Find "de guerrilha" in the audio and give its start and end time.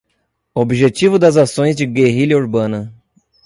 1.75-2.35